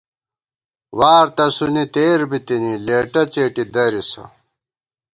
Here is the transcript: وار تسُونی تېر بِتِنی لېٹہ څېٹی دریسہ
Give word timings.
وار 0.99 1.27
تسُونی 1.35 1.85
تېر 1.93 2.19
بِتِنی 2.29 2.73
لېٹہ 2.85 3.23
څېٹی 3.33 3.63
دریسہ 3.73 4.23